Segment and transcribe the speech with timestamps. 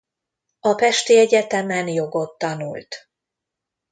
[0.59, 3.09] A pesti egyetemen jogot tanult.